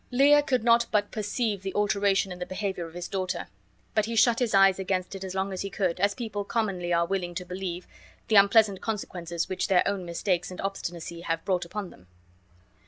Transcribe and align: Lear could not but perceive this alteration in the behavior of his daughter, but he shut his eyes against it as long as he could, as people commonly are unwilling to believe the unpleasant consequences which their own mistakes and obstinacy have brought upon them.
Lear 0.09 0.41
could 0.41 0.63
not 0.63 0.87
but 0.89 1.11
perceive 1.11 1.61
this 1.61 1.75
alteration 1.75 2.31
in 2.31 2.39
the 2.39 2.45
behavior 2.47 2.87
of 2.87 2.95
his 2.95 3.07
daughter, 3.07 3.45
but 3.93 4.05
he 4.05 4.15
shut 4.15 4.39
his 4.39 4.51
eyes 4.55 4.79
against 4.79 5.13
it 5.13 5.23
as 5.23 5.35
long 5.35 5.53
as 5.53 5.61
he 5.61 5.69
could, 5.69 5.99
as 5.99 6.15
people 6.15 6.43
commonly 6.43 6.91
are 6.91 7.03
unwilling 7.03 7.35
to 7.35 7.45
believe 7.45 7.85
the 8.27 8.33
unpleasant 8.35 8.81
consequences 8.81 9.47
which 9.47 9.67
their 9.67 9.87
own 9.87 10.03
mistakes 10.03 10.49
and 10.49 10.59
obstinacy 10.61 11.21
have 11.21 11.45
brought 11.45 11.65
upon 11.65 11.91
them. 11.91 12.07